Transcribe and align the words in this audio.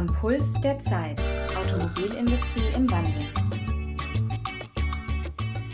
Am 0.00 0.06
Puls 0.06 0.58
der 0.62 0.78
Zeit. 0.78 1.20
Automobilindustrie 1.54 2.72
im 2.74 2.90
Wandel. 2.90 3.26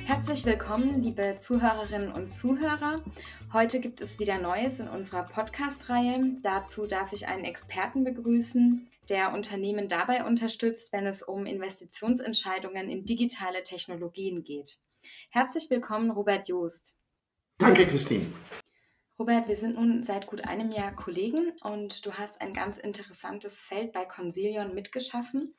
Herzlich 0.05 0.45
willkommen, 0.45 1.01
liebe 1.01 1.37
Zuhörerinnen 1.39 2.11
und 2.11 2.27
Zuhörer. 2.27 3.05
Heute 3.53 3.79
gibt 3.79 4.01
es 4.01 4.19
wieder 4.19 4.41
Neues 4.41 4.81
in 4.81 4.89
unserer 4.89 5.23
Podcast-Reihe. 5.23 6.39
Dazu 6.43 6.89
darf 6.89 7.13
ich 7.13 7.29
einen 7.29 7.45
Experten 7.45 8.03
begrüßen, 8.03 8.89
der 9.09 9.33
Unternehmen 9.33 9.89
dabei 9.89 10.25
unterstützt, 10.25 10.93
wenn 10.93 11.07
es 11.07 11.23
um 11.23 11.47
Investitionsentscheidungen 11.47 12.91
in 12.91 13.05
digitale 13.05 13.63
Technologien 13.63 14.43
geht. 14.43 14.81
Herzlich 15.31 15.71
willkommen, 15.71 16.11
Robert 16.11 16.49
Joost. 16.49 16.97
Danke, 17.59 17.87
Christine. 17.87 18.27
Robert, 19.19 19.49
wir 19.49 19.57
sind 19.57 19.77
nun 19.77 20.03
seit 20.03 20.27
gut 20.27 20.45
einem 20.45 20.71
Jahr 20.71 20.95
Kollegen 20.95 21.53
und 21.63 22.05
du 22.05 22.13
hast 22.13 22.39
ein 22.43 22.53
ganz 22.53 22.77
interessantes 22.77 23.65
Feld 23.65 23.93
bei 23.93 24.05
Consilion 24.05 24.75
mitgeschaffen. 24.75 25.55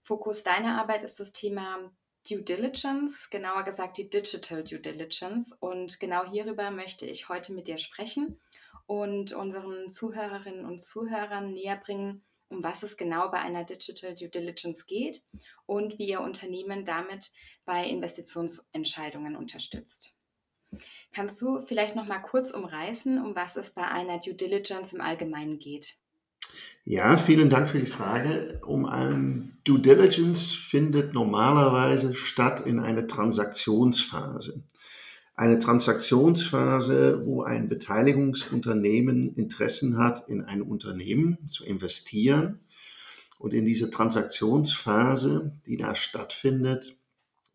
Fokus 0.00 0.42
deiner 0.42 0.80
Arbeit 0.80 1.02
ist 1.02 1.20
das 1.20 1.34
Thema 1.34 1.92
Due 2.26 2.40
Diligence, 2.40 3.28
genauer 3.28 3.64
gesagt 3.64 3.98
die 3.98 4.08
Digital 4.08 4.64
Due 4.64 4.78
Diligence. 4.78 5.52
Und 5.60 6.00
genau 6.00 6.24
hierüber 6.24 6.70
möchte 6.70 7.04
ich 7.04 7.28
heute 7.28 7.52
mit 7.52 7.66
dir 7.66 7.76
sprechen 7.76 8.40
und 8.86 9.34
unseren 9.34 9.90
Zuhörerinnen 9.90 10.64
und 10.64 10.80
Zuhörern 10.80 11.52
näher 11.52 11.76
bringen, 11.76 12.24
um 12.48 12.62
was 12.62 12.82
es 12.82 12.96
genau 12.96 13.28
bei 13.28 13.40
einer 13.40 13.64
Digital 13.64 14.14
Due 14.14 14.30
Diligence 14.30 14.86
geht 14.86 15.22
und 15.66 15.98
wie 15.98 16.08
ihr 16.08 16.22
Unternehmen 16.22 16.86
damit 16.86 17.30
bei 17.66 17.84
Investitionsentscheidungen 17.86 19.36
unterstützt. 19.36 20.16
Kannst 21.12 21.40
du 21.42 21.58
vielleicht 21.58 21.96
noch 21.96 22.06
mal 22.06 22.20
kurz 22.20 22.50
umreißen, 22.50 23.22
um 23.24 23.36
was 23.36 23.56
es 23.56 23.70
bei 23.70 23.86
einer 23.86 24.18
Due 24.18 24.34
Diligence 24.34 24.92
im 24.92 25.00
Allgemeinen 25.00 25.58
geht? 25.58 25.96
Ja, 26.84 27.16
vielen 27.16 27.48
Dank 27.48 27.68
für 27.68 27.78
die 27.78 27.86
Frage. 27.86 28.60
Um 28.66 28.86
ein 28.86 29.58
Due 29.64 29.80
Diligence 29.80 30.52
findet 30.52 31.14
normalerweise 31.14 32.14
statt 32.14 32.60
in 32.66 32.80
einer 32.80 33.06
Transaktionsphase. 33.06 34.64
Eine 35.34 35.58
Transaktionsphase, 35.58 37.24
wo 37.24 37.42
ein 37.42 37.68
Beteiligungsunternehmen 37.68 39.34
Interessen 39.34 39.96
hat, 39.98 40.28
in 40.28 40.42
ein 40.42 40.60
Unternehmen 40.60 41.48
zu 41.48 41.64
investieren. 41.64 42.60
Und 43.38 43.54
in 43.54 43.64
dieser 43.64 43.90
Transaktionsphase, 43.90 45.52
die 45.66 45.76
da 45.76 45.94
stattfindet, 45.94 46.96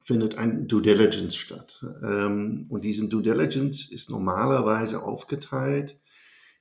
findet 0.08 0.38
ein 0.38 0.70
Due 0.70 0.82
Diligence 0.82 1.36
statt. 1.36 1.84
Ähm, 2.02 2.66
und 2.70 2.86
diesen 2.86 3.10
Due 3.10 3.22
Diligence 3.22 3.92
ist 3.92 4.10
normalerweise 4.10 5.04
aufgeteilt 5.04 6.00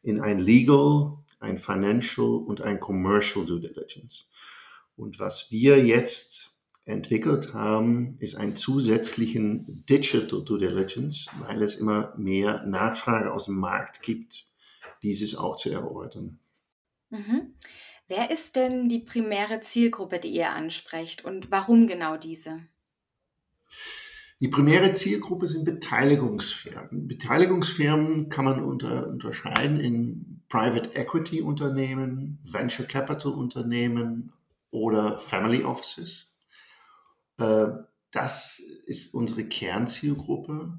in 0.03 0.20
ein 0.20 0.41
Legal, 0.41 1.19
ein 1.38 1.56
Financial 1.56 2.27
und 2.27 2.61
ein 2.61 2.80
Commercial 2.80 3.47
Due 3.47 3.61
Diligence. 3.61 4.28
Und 4.97 5.20
was 5.20 5.53
wir 5.53 5.84
jetzt 5.84 6.56
entwickelt 6.86 7.55
haben, 7.55 8.16
ist 8.19 8.34
einen 8.34 8.56
zusätzlichen 8.56 9.84
Digital 9.88 10.42
Due 10.42 10.58
Diligence, 10.58 11.28
weil 11.38 11.62
es 11.62 11.77
immer 11.77 12.14
mehr 12.16 12.64
Nachfrage 12.66 13.33
aus 13.33 13.44
dem 13.44 13.58
Markt 13.58 14.03
gibt, 14.03 14.48
dieses 15.05 15.36
auch 15.36 15.55
zu 15.55 15.70
erörtern. 15.70 16.41
Mhm. 17.10 17.55
Wer 18.08 18.33
ist 18.33 18.56
denn 18.56 18.88
die 18.88 19.00
primäre 19.00 19.60
Zielgruppe, 19.60 20.19
die 20.19 20.31
ihr 20.31 20.50
ansprecht 20.50 21.25
und 21.25 21.53
warum 21.53 21.86
genau 21.86 22.16
diese? 22.16 22.66
Die 24.41 24.48
primäre 24.48 24.92
Zielgruppe 24.92 25.48
sind 25.48 25.64
Beteiligungsfirmen. 25.64 27.09
Beteiligungsfirmen 27.09 28.28
kann 28.28 28.45
man 28.45 28.62
unter, 28.62 29.09
unterscheiden 29.09 29.81
in 29.81 30.42
Private 30.48 30.95
Equity 30.95 31.41
Unternehmen, 31.41 32.39
Venture 32.44 32.87
Capital 32.87 33.33
Unternehmen 33.33 34.33
oder 34.70 35.20
Family 35.20 35.64
Offices. 35.64 36.34
Äh, 37.39 37.69
das 38.11 38.60
ist 38.87 39.15
unsere 39.15 39.44
Kernzielgruppe. 39.44 40.78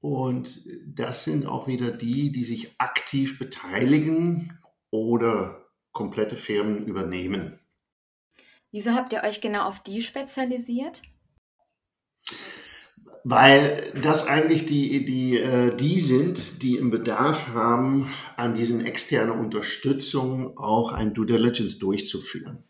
Und 0.00 0.62
das 0.86 1.24
sind 1.24 1.46
auch 1.46 1.66
wieder 1.66 1.90
die, 1.90 2.32
die 2.32 2.44
sich 2.44 2.74
aktiv 2.78 3.38
beteiligen 3.38 4.58
oder 4.90 5.66
komplette 5.92 6.36
Firmen 6.36 6.86
übernehmen. 6.86 7.58
Wieso 8.72 8.92
habt 8.92 9.12
ihr 9.12 9.22
euch 9.24 9.40
genau 9.40 9.64
auf 9.64 9.82
die 9.82 10.02
spezialisiert? 10.02 11.02
Weil 13.24 13.92
das 14.00 14.26
eigentlich 14.26 14.66
die, 14.66 15.04
die, 15.04 15.38
äh, 15.38 15.76
die 15.76 16.00
sind, 16.00 16.62
die 16.62 16.76
im 16.76 16.90
Bedarf 16.90 17.48
haben, 17.48 18.10
an 18.36 18.54
diesen 18.54 18.84
externen 18.84 19.38
Unterstützung 19.38 20.56
auch 20.56 20.92
ein 20.92 21.12
Due 21.12 21.26
Diligence 21.26 21.78
durchzuführen. 21.78 22.64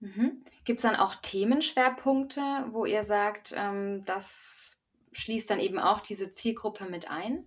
Mhm. 0.00 0.42
Gibt 0.64 0.78
es 0.78 0.82
dann 0.82 0.96
auch 0.96 1.16
Themenschwerpunkte, 1.16 2.40
wo 2.70 2.86
ihr 2.86 3.02
sagt, 3.02 3.54
ähm, 3.56 4.02
das 4.06 4.78
schließt 5.12 5.50
dann 5.50 5.60
eben 5.60 5.78
auch 5.78 6.00
diese 6.00 6.30
Zielgruppe 6.30 6.86
mit 6.88 7.10
ein? 7.10 7.44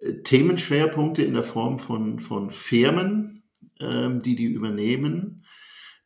Äh, 0.00 0.22
Themenschwerpunkte 0.22 1.22
in 1.22 1.34
der 1.34 1.42
Form 1.42 1.78
von, 1.78 2.20
von 2.20 2.50
Firmen, 2.50 3.42
ähm, 3.80 4.22
die 4.22 4.36
die 4.36 4.44
übernehmen. 4.44 5.44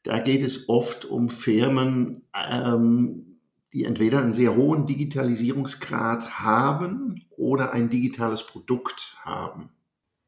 Da 0.05 0.19
geht 0.19 0.43
es 0.43 0.69
oft 0.69 1.05
um 1.05 1.29
Firmen, 1.29 2.27
ähm, 2.35 3.32
die 3.73 3.85
entweder 3.85 4.21
einen 4.21 4.33
sehr 4.33 4.55
hohen 4.55 4.87
Digitalisierungsgrad 4.87 6.41
haben 6.41 7.27
oder 7.31 7.73
ein 7.73 7.89
digitales 7.89 8.47
Produkt 8.47 9.17
haben. 9.23 9.71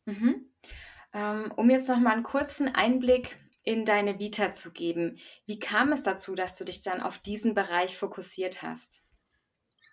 Mhm. 0.07 0.47
Ähm, 1.13 1.53
um 1.57 1.71
jetzt 1.71 1.89
noch 1.89 2.01
mal 2.01 2.13
einen 2.13 2.23
kurzen 2.23 2.69
Einblick 2.69 3.37
in 3.63 3.85
deine 3.85 4.19
Vita 4.19 4.53
zu 4.53 4.71
geben. 4.73 5.17
Wie 5.47 5.59
kam 5.59 5.93
es 5.93 6.03
dazu, 6.03 6.35
dass 6.35 6.57
du 6.57 6.65
dich 6.65 6.83
dann 6.83 7.01
auf 7.01 7.19
diesen 7.19 7.55
Bereich 7.55 7.97
fokussiert 7.97 8.63
hast? 8.63 9.03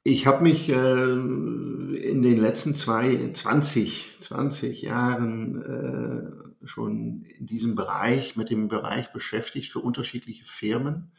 Ich 0.03 0.25
habe 0.25 0.43
mich 0.43 0.67
äh, 0.67 0.73
in 0.73 2.21
den 2.23 2.37
letzten 2.37 2.73
zwei, 2.73 3.31
20, 3.31 4.17
20 4.19 4.81
Jahren 4.81 5.61
äh, 5.61 6.67
schon 6.67 7.23
in 7.23 7.45
diesem 7.45 7.75
Bereich, 7.75 8.35
mit 8.35 8.49
dem 8.49 8.67
Bereich 8.67 9.13
beschäftigt 9.13 9.71
für 9.71 9.79
unterschiedliche 9.79 10.45
Firmen. 10.45 11.11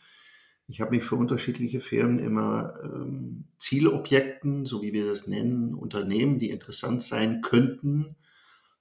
Ich 0.68 0.80
habe 0.80 0.92
mich 0.92 1.04
für 1.04 1.16
unterschiedliche 1.16 1.80
Firmen 1.80 2.18
immer 2.18 2.74
ähm, 2.82 3.44
Zielobjekten, 3.58 4.64
so 4.64 4.82
wie 4.82 4.92
wir 4.92 5.06
das 5.06 5.26
nennen, 5.26 5.74
Unternehmen, 5.74 6.38
die 6.38 6.50
interessant 6.50 7.02
sein 7.02 7.42
könnten, 7.42 8.16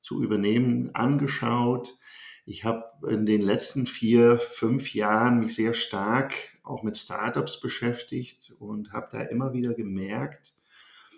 zu 0.01 0.23
übernehmen, 0.23 0.93
angeschaut. 0.93 1.97
Ich 2.45 2.65
habe 2.65 2.85
in 3.09 3.25
den 3.25 3.41
letzten 3.41 3.85
vier, 3.87 4.39
fünf 4.39 4.93
Jahren 4.93 5.39
mich 5.39 5.55
sehr 5.55 5.73
stark 5.73 6.33
auch 6.63 6.83
mit 6.83 6.97
Startups 6.97 7.59
beschäftigt 7.59 8.53
und 8.59 8.93
habe 8.93 9.09
da 9.11 9.21
immer 9.23 9.53
wieder 9.53 9.73
gemerkt, 9.73 10.53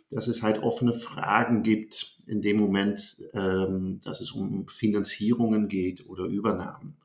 dass 0.09 0.28
es 0.28 0.44
halt 0.44 0.59
offene 0.59 0.94
Fragen 0.94 1.63
gibt 1.63 2.18
in 2.28 2.41
dem 2.41 2.57
Moment, 2.57 3.18
ähm, 3.34 4.00
dass 4.03 4.22
es 4.22 4.31
um 4.31 4.68
Finanzierungen 4.68 5.68
geht 5.68 6.07
oder 6.07 6.25
Übernahmen. 6.25 6.97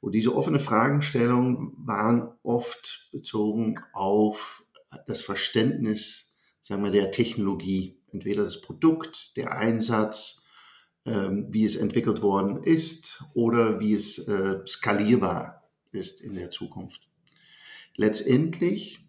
Und 0.00 0.14
diese 0.14 0.34
offene 0.34 0.60
Fragestellungen 0.60 1.72
waren 1.76 2.28
oft 2.42 3.08
bezogen 3.12 3.78
auf 3.92 4.64
das 5.06 5.22
Verständnis, 5.22 6.32
sagen 6.60 6.84
wir, 6.84 6.90
der 6.90 7.10
Technologie. 7.10 7.98
Entweder 8.12 8.44
das 8.44 8.60
Produkt, 8.60 9.36
der 9.36 9.56
Einsatz, 9.56 10.42
ähm, 11.04 11.46
wie 11.50 11.64
es 11.64 11.76
entwickelt 11.76 12.22
worden 12.22 12.62
ist 12.62 13.22
oder 13.34 13.80
wie 13.80 13.92
es 13.92 14.18
äh, 14.28 14.60
skalierbar 14.66 15.68
ist 15.90 16.20
in 16.20 16.34
der 16.34 16.50
Zukunft. 16.50 17.08
Letztendlich 17.96 19.00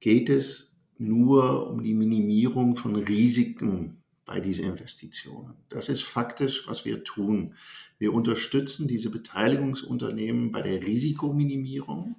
geht 0.00 0.28
es 0.28 0.74
nur 0.98 1.70
um 1.70 1.82
die 1.82 1.94
Minimierung 1.94 2.74
von 2.74 2.96
Risiken 2.96 3.99
bei 4.30 4.38
diesen 4.38 4.64
Investitionen. 4.64 5.54
Das 5.70 5.88
ist 5.88 6.04
faktisch, 6.04 6.68
was 6.68 6.84
wir 6.84 7.02
tun. 7.02 7.56
Wir 7.98 8.14
unterstützen 8.14 8.86
diese 8.86 9.10
Beteiligungsunternehmen 9.10 10.52
bei 10.52 10.62
der 10.62 10.84
Risikominimierung, 10.84 12.14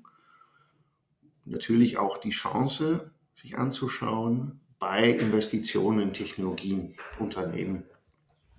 natürlich 1.45 1.97
auch 1.97 2.17
die 2.17 2.31
Chance, 2.31 3.11
sich 3.33 3.57
anzuschauen 3.57 4.59
bei 4.77 5.09
Investitionen 5.09 6.01
in 6.01 6.11
Technologieunternehmen. 6.11 7.85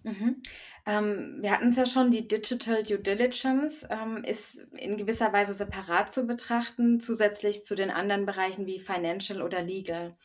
Mhm. 0.02 0.36
Ähm, 0.84 1.38
wir 1.40 1.52
hatten 1.52 1.68
es 1.68 1.76
ja 1.76 1.86
schon, 1.86 2.10
die 2.10 2.26
Digital 2.26 2.82
Due 2.82 2.98
Diligence 2.98 3.86
ähm, 3.88 4.24
ist 4.24 4.58
in 4.76 4.96
gewisser 4.96 5.32
Weise 5.32 5.54
separat 5.54 6.12
zu 6.12 6.26
betrachten, 6.26 6.98
zusätzlich 6.98 7.64
zu 7.64 7.76
den 7.76 7.90
anderen 7.90 8.26
Bereichen 8.26 8.66
wie 8.66 8.80
Financial 8.80 9.42
oder 9.42 9.62
Legal. 9.62 10.16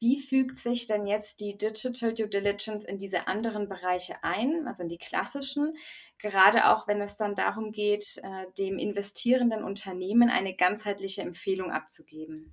Wie 0.00 0.20
fügt 0.20 0.58
sich 0.58 0.86
denn 0.86 1.06
jetzt 1.06 1.40
die 1.40 1.56
Digital 1.56 2.12
Due 2.12 2.28
Diligence 2.28 2.84
in 2.84 2.98
diese 2.98 3.26
anderen 3.26 3.70
Bereiche 3.70 4.16
ein, 4.22 4.66
also 4.66 4.82
in 4.82 4.90
die 4.90 4.98
klassischen, 4.98 5.74
gerade 6.18 6.68
auch 6.68 6.86
wenn 6.86 7.00
es 7.00 7.16
dann 7.16 7.34
darum 7.34 7.72
geht, 7.72 8.18
äh, 8.22 8.46
dem 8.58 8.78
investierenden 8.78 9.64
Unternehmen 9.64 10.28
eine 10.28 10.54
ganzheitliche 10.54 11.22
Empfehlung 11.22 11.70
abzugeben? 11.70 12.52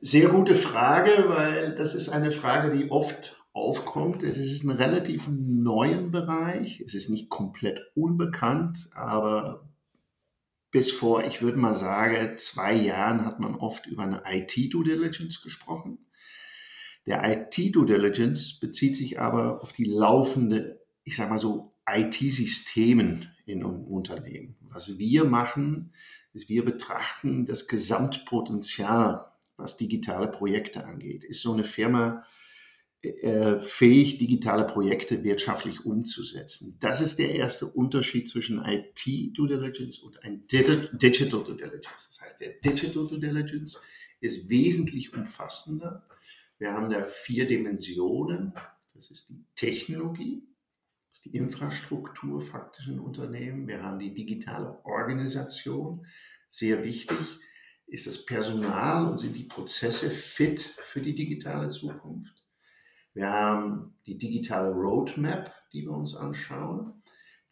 Sehr 0.00 0.30
gute 0.30 0.56
Frage, 0.56 1.28
weil 1.28 1.76
das 1.76 1.94
ist 1.94 2.08
eine 2.08 2.32
Frage, 2.32 2.76
die 2.76 2.90
oft 2.90 3.36
aufkommt. 3.54 4.24
Es 4.24 4.36
ist 4.36 4.64
ein 4.64 4.70
relativ 4.70 5.28
neuen 5.28 6.10
Bereich. 6.10 6.80
Es 6.80 6.92
ist 6.92 7.08
nicht 7.08 7.30
komplett 7.30 7.80
unbekannt, 7.94 8.90
aber 8.94 9.70
bis 10.72 10.90
vor, 10.90 11.24
ich 11.24 11.40
würde 11.40 11.56
mal 11.56 11.76
sagen, 11.76 12.36
zwei 12.36 12.74
Jahren 12.74 13.24
hat 13.24 13.38
man 13.38 13.54
oft 13.54 13.86
über 13.86 14.02
eine 14.02 14.22
IT-Due 14.26 14.84
Diligence 14.84 15.40
gesprochen. 15.40 15.98
Der 17.06 17.22
IT-Due 17.24 17.86
Diligence 17.86 18.58
bezieht 18.58 18.96
sich 18.96 19.20
aber 19.20 19.62
auf 19.62 19.72
die 19.72 19.84
laufende, 19.84 20.84
ich 21.04 21.16
sage 21.16 21.30
mal 21.30 21.38
so, 21.38 21.76
IT-Systemen 21.88 23.30
in 23.46 23.62
einem 23.62 23.84
Unternehmen. 23.84 24.56
Was 24.62 24.98
wir 24.98 25.24
machen, 25.24 25.92
ist, 26.32 26.48
wir 26.48 26.64
betrachten 26.64 27.46
das 27.46 27.68
Gesamtpotenzial, 27.68 29.26
was 29.56 29.76
digitale 29.76 30.26
Projekte 30.26 30.84
angeht. 30.84 31.22
Ist 31.22 31.42
so 31.42 31.52
eine 31.52 31.64
Firma 31.64 32.24
fähig, 33.60 34.18
digitale 34.18 34.66
Projekte 34.66 35.22
wirtschaftlich 35.24 35.84
umzusetzen? 35.84 36.76
Das 36.80 37.00
ist 37.00 37.18
der 37.18 37.34
erste 37.34 37.66
Unterschied 37.66 38.28
zwischen 38.28 38.64
IT-Due 38.64 39.48
Diligence 39.48 39.98
und 39.98 40.22
ein 40.22 40.46
Digital 40.46 41.42
Due 41.42 41.56
Diligence. 41.56 42.08
Das 42.08 42.20
heißt, 42.22 42.40
der 42.40 42.54
Digital 42.64 43.06
Due 43.06 43.18
Diligence 43.18 43.78
ist 44.20 44.48
wesentlich 44.48 45.12
umfassender. 45.14 46.04
Wir 46.58 46.72
haben 46.72 46.90
da 46.90 47.04
vier 47.04 47.46
Dimensionen. 47.46 48.54
Das 48.94 49.10
ist 49.10 49.28
die 49.28 49.44
Technologie, 49.56 50.46
das 51.10 51.18
ist 51.18 51.24
die 51.24 51.36
Infrastruktur 51.36 52.40
faktisch 52.40 52.86
in 52.88 53.00
Unternehmen. 53.00 53.66
Wir 53.66 53.82
haben 53.82 53.98
die 53.98 54.14
digitale 54.14 54.78
Organisation. 54.84 56.06
Sehr 56.48 56.84
wichtig 56.84 57.18
ist 57.86 58.06
das 58.06 58.24
Personal 58.24 59.08
und 59.08 59.18
sind 59.18 59.36
die 59.36 59.44
Prozesse 59.44 60.10
fit 60.10 60.60
für 60.60 61.00
die 61.00 61.14
digitale 61.14 61.68
Zukunft. 61.68 62.43
Wir 63.14 63.30
haben 63.30 63.94
die 64.06 64.18
digitale 64.18 64.70
Roadmap, 64.70 65.52
die 65.72 65.82
wir 65.82 65.92
uns 65.92 66.14
anschauen. 66.14 67.02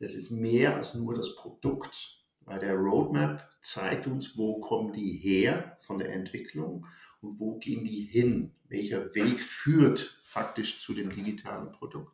Das 0.01 0.15
ist 0.15 0.31
mehr 0.31 0.77
als 0.77 0.95
nur 0.95 1.15
das 1.15 1.37
Produkt, 1.37 2.19
weil 2.41 2.59
der 2.59 2.75
Roadmap 2.75 3.49
zeigt 3.61 4.09
uns, 4.09 4.37
wo 4.37 4.59
kommen 4.59 4.93
die 4.93 5.13
her 5.13 5.77
von 5.81 5.99
der 5.99 6.13
Entwicklung 6.13 6.87
und 7.21 7.39
wo 7.39 7.59
gehen 7.59 7.85
die 7.85 8.03
hin, 8.03 8.51
welcher 8.69 9.15
Weg 9.15 9.41
führt 9.41 10.21
faktisch 10.25 10.81
zu 10.81 10.95
dem 10.95 11.11
digitalen 11.11 11.71
Produkt. 11.71 12.13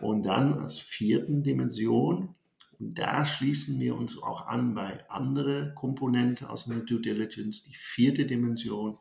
Und 0.00 0.22
dann 0.22 0.58
als 0.58 0.78
vierten 0.78 1.42
Dimension, 1.42 2.34
und 2.78 2.98
da 2.98 3.26
schließen 3.26 3.78
wir 3.78 3.96
uns 3.96 4.22
auch 4.22 4.46
an 4.46 4.74
bei 4.74 5.08
anderen 5.10 5.74
Komponenten 5.74 6.46
aus 6.46 6.64
der 6.64 6.78
Due 6.78 7.00
Diligence, 7.00 7.62
die 7.64 7.74
vierte 7.74 8.24
Dimension 8.24 8.98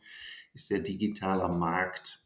ist 0.54 0.70
der 0.70 0.80
digitale 0.80 1.48
Markt. 1.58 2.23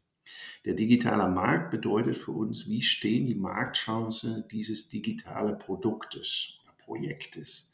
Der 0.68 0.74
digitale 0.74 1.30
Markt 1.30 1.70
bedeutet 1.70 2.14
für 2.14 2.32
uns, 2.32 2.68
wie 2.68 2.82
stehen 2.82 3.26
die 3.26 3.34
Marktchancen 3.34 4.44
dieses 4.48 4.90
digitalen 4.90 5.56
Produktes 5.56 6.58
oder 6.62 6.74
Projektes. 6.74 7.70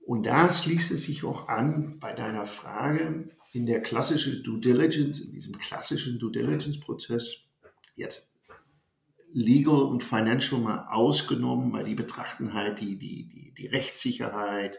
Und 0.00 0.24
da 0.24 0.50
schließt 0.50 0.90
es 0.92 1.02
sich 1.02 1.22
auch 1.22 1.48
an 1.48 1.98
bei 2.00 2.14
deiner 2.14 2.46
Frage 2.46 3.28
in 3.52 3.66
der 3.66 3.82
klassischen 3.82 4.42
Due 4.42 4.58
Diligence, 4.58 5.20
in 5.20 5.32
diesem 5.32 5.58
klassischen 5.58 6.18
Due 6.18 6.32
Diligence-Prozess, 6.32 7.40
jetzt 7.94 8.32
Legal 9.34 9.82
und 9.82 10.02
Financial 10.02 10.62
mal 10.62 10.86
ausgenommen, 10.88 11.74
weil 11.74 11.84
die 11.84 11.94
betrachten 11.94 12.54
halt 12.54 12.80
die, 12.80 12.96
die, 12.96 13.28
die, 13.28 13.52
die 13.52 13.66
Rechtssicherheit, 13.66 14.78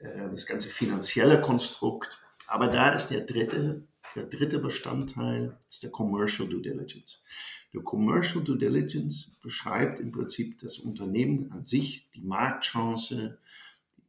äh, 0.00 0.28
das 0.28 0.46
ganze 0.46 0.68
finanzielle 0.68 1.40
Konstrukt. 1.40 2.18
Aber 2.48 2.66
da 2.66 2.92
ist 2.92 3.10
der 3.10 3.20
dritte 3.20 3.86
der 4.18 4.26
dritte 4.26 4.58
Bestandteil 4.58 5.56
ist 5.70 5.82
der 5.82 5.90
Commercial 5.90 6.48
Due 6.48 6.60
Diligence. 6.60 7.22
Der 7.72 7.82
Commercial 7.82 8.42
Due 8.42 8.58
Diligence 8.58 9.30
beschreibt 9.40 10.00
im 10.00 10.10
Prinzip 10.10 10.58
das 10.58 10.78
Unternehmen 10.78 11.52
an 11.52 11.64
sich, 11.64 12.10
die 12.14 12.22
Marktchance, 12.22 13.38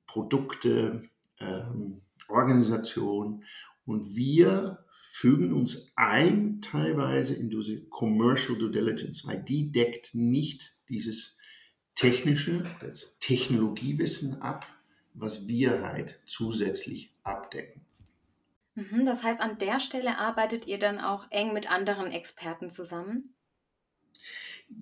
Produkte, 0.08 1.10
ähm, 1.40 2.02
Organisation 2.28 3.44
und 3.86 4.16
wir 4.16 4.84
fügen 5.12 5.54
uns 5.54 5.92
ein 5.96 6.62
teilweise 6.62 7.36
in 7.36 7.50
diese 7.50 7.82
Commercial 7.86 8.58
Due 8.58 8.72
Diligence, 8.72 9.26
weil 9.26 9.42
die 9.42 9.72
deckt 9.72 10.16
nicht 10.16 10.76
dieses 10.88 11.38
technische, 11.96 12.66
das 12.82 13.18
Technologiewissen 13.20 14.42
ab, 14.42 14.66
was 15.14 15.48
wir 15.48 15.82
halt 15.82 16.22
zusätzlich 16.26 17.14
abdecken. 17.24 17.82
Mhm, 18.80 19.06
das 19.06 19.24
heißt, 19.24 19.42
an 19.42 19.58
der 19.58 19.82
Stelle 19.82 20.18
arbeitet 20.18 20.66
ihr 20.66 20.80
dann 20.80 21.00
auch 21.00 21.28
eng 21.32 21.52
mit 21.52 21.70
anderen 21.70 22.12
Experten 22.12 22.70
zusammen? 22.70 23.36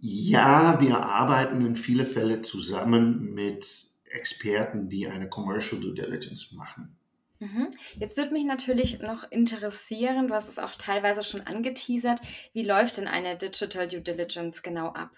Ja, 0.02 0.80
wir 0.80 1.00
arbeiten 1.00 1.66
in 1.66 1.76
viele 1.76 2.06
Fälle 2.06 2.44
zusammen 2.44 3.34
mit 3.34 3.90
Experten, 4.04 4.88
die 4.90 5.08
eine 5.08 5.30
Commercial 5.30 5.82
Due 5.82 5.96
Diligence 5.96 6.52
machen. 6.52 6.96
Mhm. 7.40 7.70
Jetzt 8.00 8.18
würde 8.18 8.34
mich 8.34 8.46
natürlich 8.46 9.00
noch 9.00 9.32
interessieren, 9.32 10.28
du 10.28 10.36
hast 10.36 10.50
es 10.50 10.60
auch 10.60 10.76
teilweise 10.76 11.24
schon 11.24 11.42
angeteasert, 11.42 12.22
wie 12.54 12.64
läuft 12.64 12.98
denn 12.98 13.08
eine 13.08 13.36
Digital 13.36 13.88
Due 13.88 14.02
Diligence 14.02 14.62
genau 14.62 14.90
ab? 14.90 15.12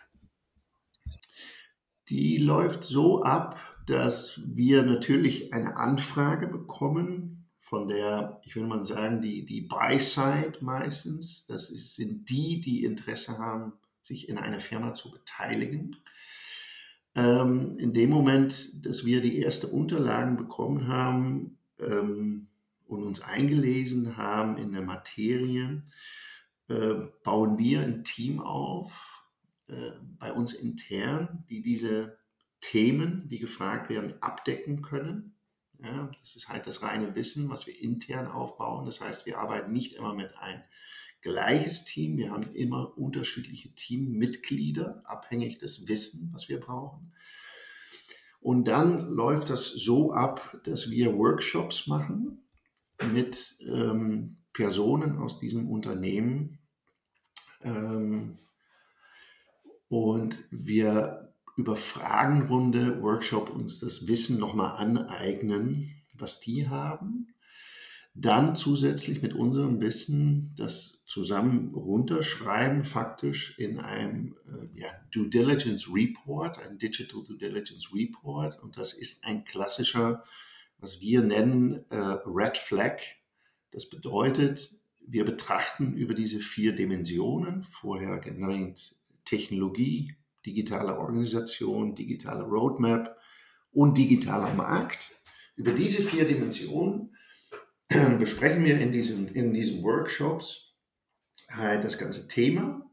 Die 2.08 2.38
läuft 2.38 2.86
so 2.86 3.24
ab, 3.24 3.60
dass 3.88 4.42
wir 4.46 4.84
natürlich 4.84 5.54
eine 5.54 5.76
Anfrage 5.76 6.48
bekommen 6.48 7.39
von 7.70 7.88
der, 7.88 8.42
ich 8.44 8.56
will 8.56 8.66
mal 8.66 8.84
sagen, 8.84 9.22
die, 9.22 9.46
die 9.46 9.62
Buy-Side 9.62 10.58
meistens. 10.62 11.46
Das 11.46 11.70
ist, 11.70 11.94
sind 11.94 12.28
die, 12.28 12.60
die 12.62 12.84
Interesse 12.84 13.38
haben, 13.38 13.74
sich 14.02 14.28
in 14.28 14.40
einer 14.40 14.60
Firma 14.60 14.92
zu 14.92 15.12
beteiligen. 15.12 15.96
Ähm, 17.14 17.74
in 17.78 17.94
dem 17.94 18.10
Moment, 18.10 18.84
dass 18.84 19.06
wir 19.06 19.22
die 19.22 19.44
ersten 19.44 19.68
Unterlagen 19.68 20.36
bekommen 20.36 20.88
haben 20.88 21.60
ähm, 21.80 22.48
und 22.88 23.04
uns 23.04 23.22
eingelesen 23.22 24.18
haben 24.18 24.58
in 24.58 24.72
der 24.72 24.82
Materie, 24.82 25.84
äh, 26.70 26.94
bauen 27.24 27.60
wir 27.60 27.82
ein 27.82 28.04
Team 28.04 28.42
auf, 28.42 29.28
äh, 29.68 29.92
bei 30.18 30.34
uns 30.34 30.54
intern, 30.54 31.46
die 31.52 31.62
diese 31.62 32.18
Themen, 32.62 33.30
die 33.30 33.38
gefragt 33.38 33.92
werden, 33.92 34.16
abdecken 34.22 34.82
können. 34.82 35.36
Ja, 35.82 36.12
das 36.20 36.36
ist 36.36 36.50
halt 36.50 36.68
das 36.68 36.82
reine 36.82 37.16
Wissen, 37.16 37.50
was 37.50 37.66
wir 37.66 37.80
intern 37.80 38.28
aufbauen. 38.28 38.86
Das 38.86 39.00
heißt, 39.00 39.26
wir 39.26 39.40
arbeiten 39.40 39.72
nicht 39.72 39.94
immer 39.94 40.14
mit 40.14 40.36
ein 40.38 40.64
gleiches 41.22 41.86
Team. 41.86 42.18
Wir 42.18 42.32
haben 42.32 42.54
immer 42.54 42.98
unterschiedliche 42.98 43.74
Teammitglieder, 43.76 45.04
abhängig 45.06 45.58
des 45.58 45.88
Wissen, 45.88 46.32
was 46.34 46.50
wir 46.50 46.60
brauchen. 46.60 47.14
Und 48.42 48.68
dann 48.68 49.10
läuft 49.10 49.50
das 49.50 49.68
so 49.68 50.14
ab, 50.14 50.60
dass 50.64 50.90
wir 50.90 51.18
Workshops 51.18 51.88
machen 51.88 52.44
mit 53.02 53.58
ähm, 53.62 54.38
Personen 54.54 55.18
aus 55.18 55.38
diesem 55.38 55.70
Unternehmen. 55.70 56.60
Ähm, 57.64 58.38
und 59.90 60.44
wir 60.52 61.29
über 61.60 61.76
Fragenrunde, 61.76 63.02
Workshop 63.02 63.50
uns 63.50 63.80
das 63.80 64.08
Wissen 64.08 64.40
nochmal 64.40 64.78
aneignen, 64.78 65.94
was 66.14 66.40
die 66.40 66.70
haben. 66.70 67.36
Dann 68.16 68.56
zusätzlich 68.56 69.22
mit 69.22 69.34
unserem 69.34 69.82
Wissen 69.82 70.54
das 70.56 71.02
zusammen 71.06 71.74
runterschreiben, 71.76 72.86
faktisch 72.86 73.60
in 73.60 73.78
einem 73.78 74.38
äh, 74.48 74.80
ja, 74.80 74.88
Due 75.12 75.28
Diligence 75.28 75.94
Report, 75.94 76.60
ein 76.60 76.78
Digital 76.78 77.24
Due 77.26 77.38
Diligence 77.38 77.94
Report. 77.94 78.58
Und 78.64 78.78
das 78.78 78.94
ist 78.94 79.26
ein 79.26 79.44
klassischer, 79.44 80.24
was 80.78 81.02
wir 81.02 81.22
nennen, 81.22 81.84
äh, 81.90 81.98
Red 82.26 82.56
Flag. 82.56 83.02
Das 83.72 83.90
bedeutet, 83.90 84.74
wir 85.06 85.26
betrachten 85.26 85.98
über 85.98 86.14
diese 86.14 86.40
vier 86.40 86.72
Dimensionen, 86.72 87.66
vorher 87.66 88.20
genannt 88.20 88.96
Technologie, 89.26 90.16
digitale 90.46 90.98
Organisation, 90.98 91.96
digitale 91.96 92.44
Roadmap 92.44 93.18
und 93.72 93.98
digitaler 93.98 94.54
Markt. 94.54 95.12
Über 95.56 95.72
diese 95.72 96.02
vier 96.02 96.26
Dimensionen 96.26 97.16
besprechen 98.20 98.64
wir 98.64 98.80
in 98.80 98.92
diesen, 98.92 99.28
in 99.30 99.54
diesen 99.54 99.84
Workshops 99.84 100.74
halt 101.50 101.84
das 101.84 101.98
ganze 101.98 102.28
Thema. 102.28 102.90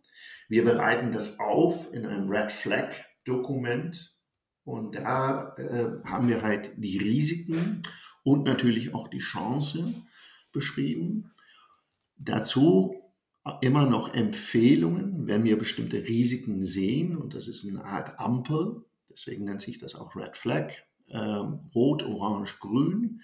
Wir 0.48 0.64
bereiten 0.64 1.12
das 1.12 1.38
auf 1.40 1.92
in 1.92 2.06
einem 2.06 2.28
Red 2.28 2.50
Flag 2.52 2.94
Dokument 3.24 4.16
und 4.64 4.96
da 4.96 5.54
äh, 5.56 6.02
haben 6.04 6.28
wir 6.28 6.42
halt 6.42 6.72
die 6.76 6.98
Risiken 6.98 7.82
und 8.24 8.44
natürlich 8.44 8.94
auch 8.94 9.08
die 9.08 9.18
Chancen 9.18 10.08
beschrieben. 10.52 11.32
Dazu 12.16 13.05
immer 13.60 13.86
noch 13.86 14.12
Empfehlungen, 14.14 15.26
wenn 15.26 15.44
wir 15.44 15.58
bestimmte 15.58 15.98
Risiken 16.04 16.64
sehen. 16.64 17.16
Und 17.16 17.34
das 17.34 17.48
ist 17.48 17.66
eine 17.66 17.84
Art 17.84 18.18
Ampel, 18.18 18.84
deswegen 19.10 19.44
nennt 19.44 19.60
sich 19.60 19.78
das 19.78 19.94
auch 19.94 20.16
Red 20.16 20.36
Flag, 20.36 20.72
ähm, 21.08 21.60
rot, 21.74 22.02
orange, 22.02 22.58
grün. 22.58 23.22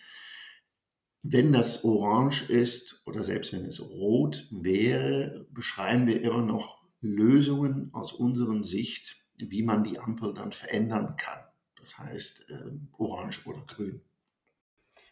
Wenn 1.22 1.52
das 1.52 1.84
orange 1.84 2.48
ist 2.48 3.02
oder 3.06 3.22
selbst 3.22 3.52
wenn 3.52 3.64
es 3.64 3.80
rot 3.80 4.48
wäre, 4.50 5.46
beschreiben 5.50 6.06
wir 6.06 6.20
immer 6.20 6.42
noch 6.42 6.82
Lösungen 7.00 7.90
aus 7.92 8.12
unserer 8.12 8.62
Sicht, 8.64 9.16
wie 9.38 9.62
man 9.62 9.84
die 9.84 9.98
Ampel 9.98 10.34
dann 10.34 10.52
verändern 10.52 11.16
kann. 11.16 11.40
Das 11.78 11.98
heißt 11.98 12.46
ähm, 12.50 12.88
orange 12.92 13.46
oder 13.46 13.64
grün. 13.66 14.02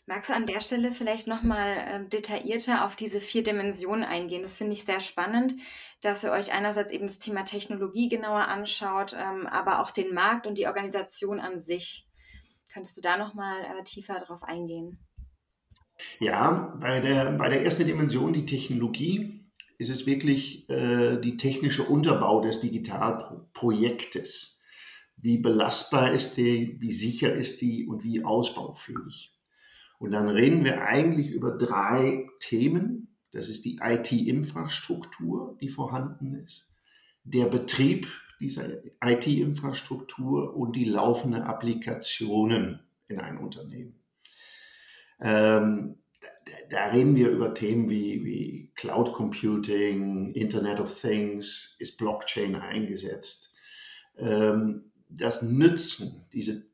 Magst 0.06 0.30
du 0.30 0.34
an 0.34 0.46
der 0.46 0.60
Stelle 0.60 0.90
vielleicht 0.90 1.26
nochmal 1.26 1.76
äh, 1.76 2.08
detaillierter 2.08 2.84
auf 2.84 2.96
diese 2.96 3.20
vier 3.20 3.44
Dimensionen 3.44 4.04
eingehen? 4.04 4.42
Das 4.42 4.56
finde 4.56 4.72
ich 4.72 4.84
sehr 4.84 5.00
spannend, 5.00 5.54
dass 6.00 6.24
ihr 6.24 6.32
euch 6.32 6.52
einerseits 6.52 6.90
eben 6.90 7.06
das 7.06 7.18
Thema 7.18 7.44
Technologie 7.44 8.08
genauer 8.08 8.48
anschaut, 8.48 9.14
ähm, 9.16 9.46
aber 9.46 9.80
auch 9.80 9.90
den 9.90 10.12
Markt 10.12 10.46
und 10.46 10.56
die 10.56 10.66
Organisation 10.66 11.38
an 11.38 11.60
sich. 11.60 12.08
Könntest 12.72 12.96
du 12.96 13.02
da 13.02 13.16
nochmal 13.16 13.62
äh, 13.62 13.84
tiefer 13.84 14.18
drauf 14.20 14.42
eingehen? 14.42 14.98
Ja, 16.18 16.76
bei 16.80 17.00
der, 17.00 17.32
bei 17.32 17.48
der 17.48 17.62
ersten 17.62 17.86
Dimension, 17.86 18.32
die 18.32 18.46
Technologie, 18.46 19.44
ist 19.78 19.90
es 19.90 20.06
wirklich 20.06 20.68
äh, 20.68 21.18
die 21.18 21.36
technische 21.36 21.84
Unterbau 21.84 22.40
des 22.40 22.60
Digitalprojektes. 22.60 24.60
Wie 25.16 25.38
belastbar 25.38 26.12
ist 26.12 26.36
die, 26.36 26.76
wie 26.80 26.92
sicher 26.92 27.34
ist 27.34 27.60
die 27.60 27.86
und 27.86 28.04
wie 28.04 28.24
ausbaufähig. 28.24 29.34
Und 30.00 30.12
dann 30.12 30.30
reden 30.30 30.64
wir 30.64 30.82
eigentlich 30.82 31.30
über 31.30 31.52
drei 31.52 32.26
Themen. 32.40 33.14
Das 33.32 33.50
ist 33.50 33.66
die 33.66 33.80
IT-Infrastruktur, 33.82 35.58
die 35.60 35.68
vorhanden 35.68 36.34
ist, 36.34 36.70
der 37.22 37.44
Betrieb 37.44 38.08
dieser 38.40 38.82
IT-Infrastruktur 39.04 40.56
und 40.56 40.74
die 40.74 40.86
laufenden 40.86 41.42
Applikationen 41.42 42.80
in 43.08 43.20
einem 43.20 43.40
Unternehmen. 43.44 44.00
Ähm, 45.20 45.98
da, 46.70 46.86
reden 46.86 47.14
wir 47.14 47.28
über 47.28 47.52
Themen 47.52 47.90
wie, 47.90 48.24
wie 48.24 48.72
Cloud 48.74 49.12
Computing, 49.12 50.32
Internet 50.32 50.80
of 50.80 50.98
Things, 50.98 51.76
ist 51.78 51.98
Blockchain 51.98 52.56
eingesetzt. 52.56 53.52
Ähm, 54.16 54.92
das 55.10 55.42
Nützen, 55.42 56.24
diese 56.32 56.72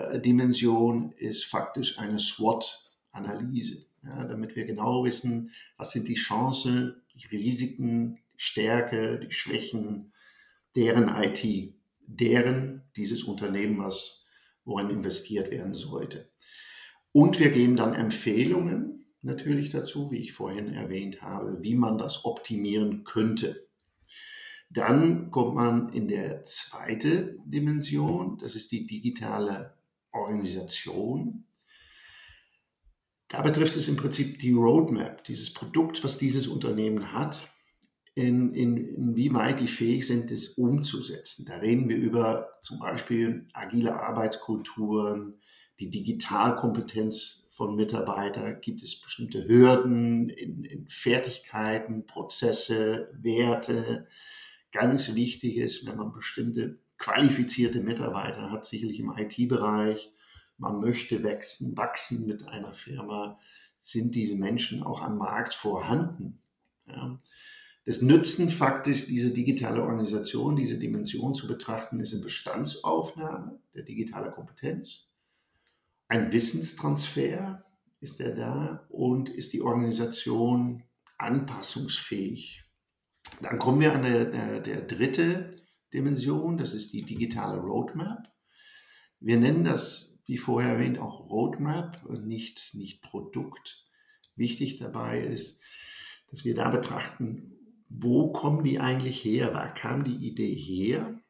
Technologiedimension 0.00 1.12
ist 1.12 1.44
faktisch 1.44 1.98
eine 1.98 2.18
SWOT-Analyse, 2.18 3.86
ja, 4.02 4.24
damit 4.24 4.56
wir 4.56 4.64
genau 4.64 5.04
wissen, 5.04 5.50
was 5.76 5.92
sind 5.92 6.08
die 6.08 6.14
Chancen, 6.14 7.02
die 7.14 7.26
Risiken, 7.26 8.18
die 8.34 8.42
Stärke, 8.42 9.20
die 9.20 9.32
Schwächen 9.32 10.12
deren 10.74 11.08
IT, 11.08 11.74
deren 12.06 12.82
dieses 12.96 13.24
Unternehmen, 13.24 13.78
was 13.78 14.24
worin 14.64 14.90
investiert 14.90 15.50
werden 15.50 15.74
sollte. 15.74 16.30
Und 17.12 17.38
wir 17.40 17.50
geben 17.50 17.76
dann 17.76 17.94
Empfehlungen 17.94 19.06
natürlich 19.22 19.68
dazu, 19.68 20.10
wie 20.10 20.18
ich 20.18 20.32
vorhin 20.32 20.72
erwähnt 20.72 21.22
habe, 21.22 21.58
wie 21.62 21.74
man 21.74 21.98
das 21.98 22.24
optimieren 22.24 23.04
könnte. 23.04 23.66
Dann 24.70 25.30
kommt 25.32 25.56
man 25.56 25.92
in 25.92 26.06
der 26.06 26.44
zweite 26.44 27.36
Dimension, 27.44 28.38
das 28.38 28.54
ist 28.54 28.70
die 28.70 28.86
digitale 28.86 29.79
Organisation. 30.12 31.46
Da 33.28 33.42
betrifft 33.42 33.76
es 33.76 33.88
im 33.88 33.96
Prinzip 33.96 34.40
die 34.40 34.52
Roadmap, 34.52 35.22
dieses 35.24 35.54
Produkt, 35.54 36.02
was 36.02 36.18
dieses 36.18 36.48
Unternehmen 36.48 37.12
hat, 37.12 37.48
in, 38.14 38.54
in, 38.54 38.76
inwieweit 38.76 39.60
die 39.60 39.68
fähig 39.68 40.06
sind, 40.06 40.30
es 40.32 40.48
umzusetzen. 40.50 41.46
Da 41.46 41.56
reden 41.56 41.88
wir 41.88 41.96
über 41.96 42.48
zum 42.60 42.80
Beispiel 42.80 43.46
agile 43.52 44.00
Arbeitskulturen, 44.00 45.40
die 45.78 45.90
Digitalkompetenz 45.90 47.46
von 47.50 47.76
Mitarbeitern, 47.76 48.60
gibt 48.60 48.82
es 48.82 49.00
bestimmte 49.00 49.46
Hürden 49.46 50.28
in, 50.28 50.64
in 50.64 50.88
Fertigkeiten, 50.88 52.06
Prozesse, 52.06 53.10
Werte. 53.14 54.06
Ganz 54.72 55.14
wichtig 55.14 55.56
ist, 55.56 55.86
wenn 55.86 55.96
man 55.96 56.12
bestimmte 56.12 56.78
qualifizierte 57.00 57.80
Mitarbeiter 57.80 58.52
hat, 58.52 58.64
sicherlich 58.64 59.00
im 59.00 59.12
IT-Bereich, 59.16 60.12
man 60.56 60.80
möchte 60.80 61.24
wachsen, 61.24 61.76
wachsen 61.76 62.26
mit 62.28 62.46
einer 62.46 62.72
Firma, 62.72 63.36
sind 63.80 64.14
diese 64.14 64.36
Menschen 64.36 64.84
auch 64.84 65.00
am 65.00 65.18
Markt 65.18 65.54
vorhanden. 65.54 66.40
Ja. 66.86 67.18
Das 67.84 68.02
Nützen 68.02 68.50
faktisch, 68.50 69.06
diese 69.06 69.32
digitale 69.32 69.82
Organisation, 69.82 70.54
diese 70.54 70.78
Dimension 70.78 71.34
zu 71.34 71.48
betrachten, 71.48 71.98
ist 71.98 72.12
eine 72.12 72.22
Bestandsaufnahme 72.22 73.58
der 73.74 73.82
digitalen 73.82 74.30
Kompetenz 74.30 75.10
ein 76.10 76.32
Wissenstransfer 76.32 77.64
ist 78.00 78.20
er 78.20 78.34
da 78.34 78.86
und 78.88 79.28
ist 79.28 79.52
die 79.52 79.62
Organisation 79.62 80.82
anpassungsfähig. 81.18 82.64
Dann 83.40 83.58
kommen 83.58 83.80
wir 83.80 83.94
an 83.94 84.02
der, 84.02 84.24
der, 84.24 84.60
der 84.60 84.80
dritte 84.82 85.54
Dimension, 85.92 86.56
das 86.56 86.74
ist 86.74 86.92
die 86.92 87.02
digitale 87.02 87.58
Roadmap. 87.58 88.32
Wir 89.18 89.36
nennen 89.36 89.64
das, 89.64 90.18
wie 90.26 90.38
vorher 90.38 90.74
erwähnt, 90.74 90.98
auch 90.98 91.28
Roadmap 91.28 92.04
und 92.06 92.26
nicht, 92.26 92.74
nicht 92.74 93.02
Produkt. 93.02 93.86
Wichtig 94.36 94.78
dabei 94.78 95.20
ist, 95.20 95.60
dass 96.30 96.44
wir 96.44 96.54
da 96.54 96.70
betrachten, 96.70 97.56
wo 97.88 98.32
kommen 98.32 98.64
die 98.64 98.78
eigentlich 98.78 99.24
her? 99.24 99.52
Wo 99.52 99.80
kam 99.80 100.04
die 100.04 100.26
Idee 100.26 100.54
her? 100.54 101.20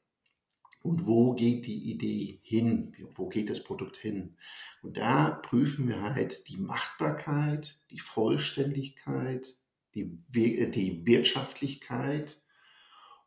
und 0.83 1.07
wo 1.07 1.35
geht 1.35 1.67
die 1.67 1.91
Idee 1.91 2.41
hin, 2.43 2.95
wo 3.15 3.29
geht 3.29 3.51
das 3.51 3.63
Produkt 3.63 3.97
hin. 3.99 4.37
Und 4.83 4.97
da 4.97 5.31
prüfen 5.31 5.89
wir 5.89 6.01
halt 6.01 6.49
die 6.49 6.57
Machbarkeit, 6.57 7.79
die 7.91 7.99
Vollständigkeit, 7.99 9.55
die, 9.95 10.19
die 10.35 11.05
Wirtschaftlichkeit 11.05 12.41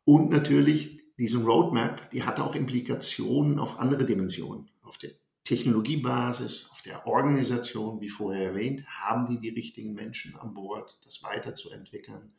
und 0.04 0.30
natürlich 0.30 1.03
diese 1.18 1.38
Roadmap, 1.38 2.10
die 2.10 2.24
hat 2.24 2.40
auch 2.40 2.54
Implikationen 2.54 3.58
auf 3.58 3.78
andere 3.78 4.04
Dimensionen, 4.04 4.70
auf 4.82 4.98
der 4.98 5.12
Technologiebasis, 5.44 6.68
auf 6.72 6.82
der 6.82 7.06
Organisation, 7.06 8.00
wie 8.00 8.08
vorher 8.08 8.48
erwähnt, 8.48 8.86
haben 8.86 9.26
die 9.26 9.38
die 9.38 9.50
richtigen 9.50 9.92
Menschen 9.92 10.34
an 10.36 10.54
Bord, 10.54 10.98
das 11.04 11.22
weiterzuentwickeln. 11.22 12.32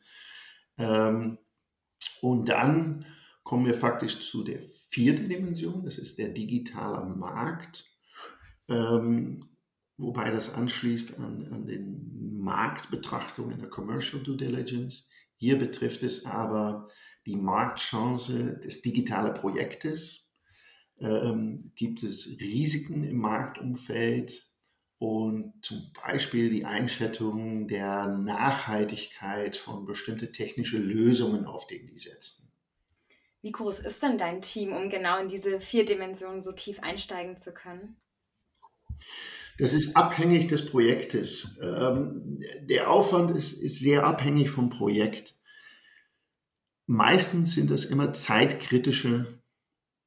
Ähm, 0.76 1.38
und 2.20 2.48
dann 2.48 3.06
kommen 3.44 3.64
wir 3.64 3.74
faktisch 3.74 4.28
zu 4.28 4.42
der 4.42 4.60
vierten 4.62 5.28
Dimension, 5.28 5.84
das 5.84 5.98
ist 5.98 6.18
der 6.18 6.30
digitale 6.30 7.06
Markt, 7.06 7.88
ähm, 8.68 9.48
wobei 9.96 10.30
das 10.30 10.52
anschließt 10.52 11.18
an, 11.20 11.48
an 11.52 11.66
den 11.66 12.40
Marktbetrachtung 12.40 13.52
in 13.52 13.60
der 13.60 13.70
Commercial 13.70 14.22
Due 14.22 14.36
Diligence. 14.36 15.08
Hier 15.36 15.58
betrifft 15.58 16.02
es 16.02 16.26
aber 16.26 16.88
die 17.26 17.36
Marktchance 17.36 18.58
des 18.64 18.82
digitalen 18.82 19.34
Projektes. 19.34 20.28
Ähm, 20.98 21.72
gibt 21.74 22.02
es 22.02 22.38
Risiken 22.40 23.04
im 23.04 23.18
Marktumfeld 23.18 24.46
und 24.98 25.52
zum 25.62 25.92
Beispiel 25.92 26.48
die 26.48 26.64
Einschätzung 26.64 27.68
der 27.68 28.06
Nachhaltigkeit 28.06 29.56
von 29.56 29.84
bestimmten 29.84 30.32
technischen 30.32 30.82
Lösungen, 30.82 31.44
auf 31.44 31.66
denen 31.66 31.88
die 31.88 31.98
setzen. 31.98 32.50
Wie 33.42 33.52
groß 33.52 33.80
ist 33.80 34.02
denn 34.02 34.16
dein 34.16 34.40
Team, 34.40 34.72
um 34.72 34.88
genau 34.88 35.20
in 35.20 35.28
diese 35.28 35.60
vier 35.60 35.84
Dimensionen 35.84 36.42
so 36.42 36.52
tief 36.52 36.80
einsteigen 36.80 37.36
zu 37.36 37.52
können? 37.52 37.96
Das 39.58 39.72
ist 39.72 39.96
abhängig 39.96 40.48
des 40.48 40.66
Projektes. 40.66 41.56
Ähm, 41.62 42.40
der 42.62 42.90
Aufwand 42.90 43.30
ist, 43.30 43.52
ist 43.52 43.80
sehr 43.80 44.04
abhängig 44.04 44.50
vom 44.50 44.70
Projekt. 44.70 45.34
Meistens 46.86 47.54
sind 47.54 47.70
das 47.70 47.84
immer 47.84 48.12
zeitkritische 48.12 49.40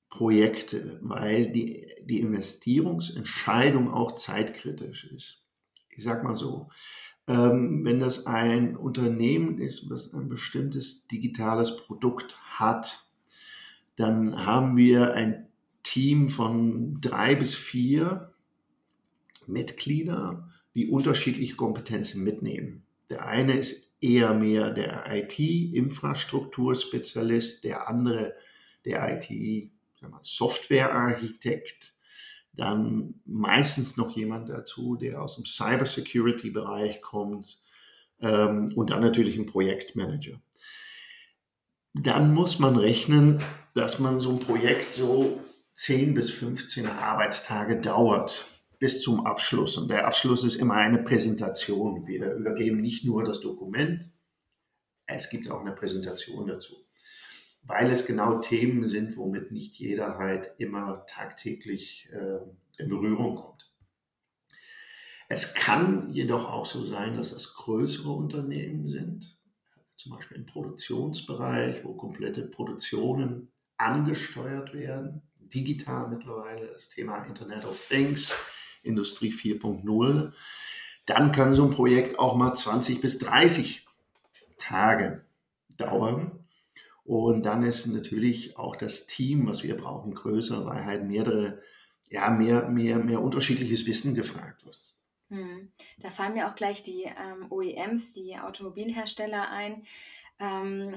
Projekte, 0.09 0.97
weil 1.01 1.51
die, 1.51 1.87
die 2.03 2.19
Investierungsentscheidung 2.19 3.91
auch 3.91 4.13
zeitkritisch 4.13 5.05
ist. 5.05 5.43
Ich 5.89 6.03
sage 6.03 6.23
mal 6.23 6.35
so, 6.35 6.69
ähm, 7.27 7.83
wenn 7.83 7.99
das 7.99 8.25
ein 8.25 8.75
Unternehmen 8.75 9.59
ist, 9.59 9.89
was 9.89 10.13
ein 10.13 10.29
bestimmtes 10.29 11.07
digitales 11.07 11.77
Produkt 11.77 12.37
hat, 12.57 13.05
dann 13.97 14.45
haben 14.45 14.77
wir 14.77 15.13
ein 15.13 15.47
Team 15.83 16.29
von 16.29 17.01
drei 17.01 17.35
bis 17.35 17.55
vier 17.55 18.33
Mitglieder, 19.45 20.49
die 20.75 20.87
unterschiedliche 20.87 21.55
Kompetenzen 21.55 22.23
mitnehmen. 22.23 22.83
Der 23.09 23.25
eine 23.25 23.57
ist 23.57 23.88
eher 24.01 24.33
mehr 24.33 24.71
der 24.71 25.05
IT-Infrastrukturspezialist, 25.07 27.63
der 27.63 27.87
andere 27.87 28.33
der 28.85 29.21
IT-Softwarearchitekt, 29.21 31.93
dann 32.53 33.15
meistens 33.25 33.97
noch 33.97 34.15
jemand 34.15 34.49
dazu, 34.49 34.95
der 34.95 35.21
aus 35.21 35.35
dem 35.35 35.45
Cybersecurity-Bereich 35.45 37.01
kommt 37.01 37.59
ähm, 38.21 38.71
und 38.75 38.89
dann 38.89 39.01
natürlich 39.01 39.37
ein 39.37 39.45
Projektmanager. 39.45 40.41
Dann 41.93 42.33
muss 42.33 42.59
man 42.59 42.77
rechnen, 42.77 43.43
dass 43.73 43.99
man 43.99 44.19
so 44.19 44.31
ein 44.31 44.39
Projekt 44.39 44.91
so 44.91 45.39
10 45.73 46.13
bis 46.13 46.29
15 46.31 46.87
Arbeitstage 46.87 47.79
dauert 47.79 48.45
bis 48.79 49.01
zum 49.01 49.25
Abschluss. 49.25 49.77
Und 49.77 49.89
der 49.89 50.07
Abschluss 50.07 50.43
ist 50.43 50.55
immer 50.55 50.75
eine 50.75 51.03
Präsentation. 51.03 52.07
Wir 52.07 52.33
übergeben 52.33 52.81
nicht 52.81 53.05
nur 53.05 53.23
das 53.23 53.41
Dokument, 53.41 54.09
es 55.05 55.29
gibt 55.29 55.49
auch 55.49 55.61
eine 55.61 55.73
Präsentation 55.73 56.47
dazu. 56.47 56.75
Weil 57.63 57.91
es 57.91 58.05
genau 58.05 58.39
Themen 58.39 58.87
sind, 58.87 59.17
womit 59.17 59.51
nicht 59.51 59.75
jeder 59.75 60.17
halt 60.17 60.51
immer 60.57 61.05
tagtäglich 61.07 62.09
äh, 62.11 62.39
in 62.81 62.89
Berührung 62.89 63.35
kommt. 63.35 63.73
Es 65.27 65.53
kann 65.53 66.11
jedoch 66.11 66.49
auch 66.49 66.65
so 66.65 66.83
sein, 66.83 67.17
dass 67.17 67.33
das 67.33 67.53
größere 67.53 68.11
Unternehmen 68.11 68.87
sind, 68.87 69.37
zum 69.95 70.13
Beispiel 70.13 70.37
im 70.37 70.45
Produktionsbereich, 70.45 71.83
wo 71.83 71.93
komplette 71.93 72.43
Produktionen 72.43 73.51
angesteuert 73.77 74.73
werden, 74.73 75.21
digital 75.35 76.09
mittlerweile, 76.09 76.67
das 76.67 76.89
Thema 76.89 77.23
Internet 77.25 77.65
of 77.65 77.87
Things, 77.87 78.33
Industrie 78.83 79.31
4.0. 79.31 80.31
Dann 81.05 81.31
kann 81.31 81.53
so 81.53 81.65
ein 81.65 81.71
Projekt 81.71 82.19
auch 82.19 82.35
mal 82.35 82.53
20 82.53 83.01
bis 83.01 83.17
30 83.17 83.85
Tage 84.57 85.23
dauern. 85.77 86.31
Und 87.03 87.43
dann 87.43 87.63
ist 87.63 87.87
natürlich 87.87 88.57
auch 88.57 88.75
das 88.75 89.07
Team, 89.07 89.47
was 89.47 89.63
wir 89.63 89.75
brauchen, 89.75 90.13
größer, 90.13 90.65
weil 90.65 90.85
halt 90.85 91.05
mehrere, 91.05 91.61
ja, 92.09 92.29
mehr, 92.29 92.69
mehr, 92.69 92.97
mehr 92.97 93.21
unterschiedliches 93.21 93.87
Wissen 93.87 94.13
gefragt 94.13 94.65
wird. 94.65 94.77
Hm. 95.29 95.71
Da 95.99 96.11
fallen 96.11 96.33
mir 96.33 96.47
auch 96.47 96.55
gleich 96.55 96.83
die 96.83 97.03
ähm, 97.03 97.51
OEMs, 97.51 98.13
die 98.13 98.37
Automobilhersteller 98.37 99.49
ein. 99.49 99.83
Ähm, 100.39 100.95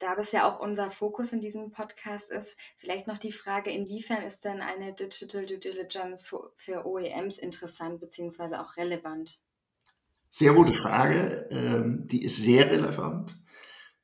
da 0.00 0.16
das 0.16 0.32
ja 0.32 0.50
auch 0.50 0.60
unser 0.60 0.90
Fokus 0.90 1.32
in 1.32 1.40
diesem 1.40 1.70
Podcast 1.70 2.32
ist, 2.32 2.56
vielleicht 2.76 3.06
noch 3.06 3.18
die 3.18 3.32
Frage, 3.32 3.70
inwiefern 3.70 4.22
ist 4.22 4.44
denn 4.44 4.60
eine 4.60 4.92
Digital 4.92 5.46
Due 5.46 5.58
Diligence 5.58 6.26
für, 6.26 6.50
für 6.54 6.86
OEMs 6.86 7.38
interessant 7.38 8.00
bzw. 8.00 8.56
auch 8.56 8.76
relevant? 8.76 9.38
Sehr 10.28 10.54
gute 10.54 10.74
Frage. 10.74 11.48
Ähm, 11.50 12.06
die 12.06 12.24
ist 12.24 12.36
sehr 12.36 12.70
relevant. 12.70 13.36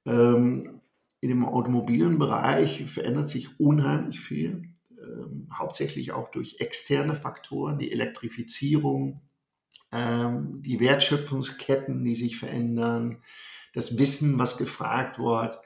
Ähm, 0.04 0.80
in 1.20 1.30
dem 1.30 1.46
automobilen 1.46 2.18
Bereich 2.18 2.84
verändert 2.90 3.28
sich 3.28 3.58
unheimlich 3.58 4.20
viel, 4.20 4.68
ähm, 5.00 5.48
hauptsächlich 5.52 6.12
auch 6.12 6.30
durch 6.30 6.60
externe 6.60 7.14
Faktoren, 7.14 7.78
die 7.78 7.90
Elektrifizierung, 7.90 9.22
ähm, 9.92 10.62
die 10.62 10.78
Wertschöpfungsketten, 10.78 12.04
die 12.04 12.14
sich 12.14 12.36
verändern, 12.36 13.22
das 13.76 13.98
Wissen, 13.98 14.38
was 14.38 14.56
gefragt 14.56 15.18
wird. 15.18 15.60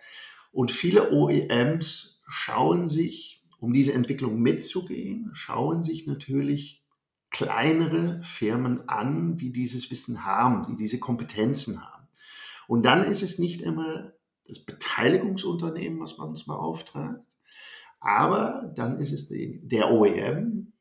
Und 0.51 0.73
viele 0.73 1.13
OEMs 1.13 2.21
schauen 2.27 2.89
sich, 2.89 3.47
um 3.61 3.73
diese 3.73 3.93
Entwicklung 3.93 4.41
mitzugehen, 4.41 5.31
schauen 5.33 5.85
sich 5.85 6.09
natürlich 6.09 6.85
kleinere 7.31 8.21
Firmen 8.25 8.89
an, 8.89 9.37
die 9.37 9.53
dieses 9.53 9.93
Wissen 9.93 10.25
haben, 10.25 10.67
die 10.67 10.75
diese 10.75 10.99
Kompetenzen 10.99 11.85
haben. 11.85 12.09
Und 12.67 12.85
dann 12.85 13.05
ist 13.05 13.23
es 13.23 13.39
nicht 13.39 13.63
immer 13.63 14.13
das 14.45 14.59
Beteiligungsunternehmen, 14.59 16.01
was 16.01 16.19
man 16.19 16.31
uns 16.31 16.45
beauftragt, 16.45 17.23
aber 18.01 18.73
dann 18.75 18.99
ist 18.99 19.13
es 19.13 19.29
der 19.31 19.91
OEM, 19.93 20.73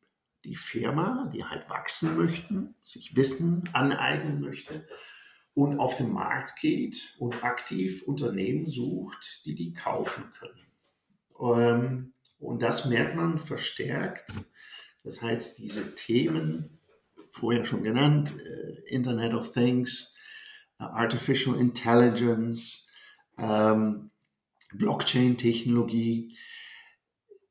die 0.46 0.56
Firma, 0.56 1.30
die 1.32 1.44
halt 1.44 1.70
wachsen 1.70 2.18
möchten, 2.18 2.74
sich 2.82 3.16
Wissen 3.16 3.70
aneignen 3.74 4.40
möchte 4.40 4.84
und 5.54 5.80
auf 5.80 5.96
den 5.96 6.12
Markt 6.12 6.60
geht 6.60 7.16
und 7.20 7.44
aktiv 7.44 8.04
Unternehmen 8.04 8.70
sucht, 8.70 9.42
die 9.46 9.56
die 9.56 9.74
kaufen 9.74 10.26
können. 10.38 10.68
Ähm, 11.40 12.14
und 12.40 12.62
das 12.62 12.86
merkt 12.86 13.16
man 13.16 13.40
verstärkt. 13.40 14.32
Das 15.04 15.22
heißt, 15.22 15.58
diese 15.58 15.96
Themen, 15.96 16.80
vorher 17.32 17.66
schon 17.66 17.84
genannt, 17.84 18.36
äh, 18.40 18.94
Internet 18.94 19.34
of 19.34 19.52
Things, 19.54 20.16
äh, 20.80 20.84
Artificial 20.84 21.60
Intelligence, 21.60 22.88
ähm, 23.38 24.12
Blockchain-Technologie, 24.74 26.38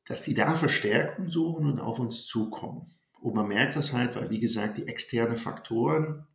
dass 0.07 0.23
die 0.23 0.35
da 0.35 0.55
Verstärkung 0.55 1.29
suchen 1.29 1.67
und 1.67 1.81
auf 1.81 1.99
uns 1.99 2.27
zukommen. 2.27 2.95
Und 3.21 3.35
man 3.35 3.49
merkt 3.49 3.77
das 3.77 3.93
halt, 3.93 4.15
weil, 4.17 4.31
wie 4.31 4.41
gesagt, 4.41 4.79
die 4.79 4.87
externen 4.87 5.37
Faktoren 5.37 6.27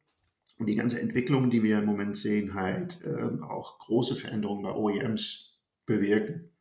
und 0.58 0.68
die 0.68 0.76
ganze 0.76 1.00
Entwicklung, 1.00 1.50
die 1.50 1.64
wir 1.64 1.80
im 1.80 1.86
Moment 1.86 2.18
sehen, 2.18 2.54
halt 2.54 3.00
ähm, 3.06 3.44
auch 3.44 3.80
große 3.80 4.16
Veränderungen 4.16 4.64
bei 4.64 4.74
OEMs 4.74 5.60
bewirken. 5.86 6.54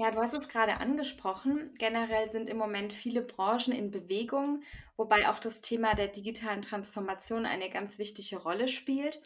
Ja, 0.00 0.12
du 0.12 0.18
hast 0.18 0.34
es 0.34 0.48
gerade 0.48 0.76
angesprochen. 0.76 1.74
Generell 1.78 2.30
sind 2.30 2.48
im 2.48 2.56
Moment 2.56 2.92
viele 2.92 3.20
Branchen 3.20 3.72
in 3.72 3.90
Bewegung, 3.90 4.62
wobei 4.96 5.28
auch 5.28 5.40
das 5.40 5.60
Thema 5.60 5.94
der 5.94 6.06
digitalen 6.06 6.62
Transformation 6.62 7.46
eine 7.46 7.68
ganz 7.68 7.98
wichtige 7.98 8.36
Rolle 8.36 8.68
spielt. 8.68 9.20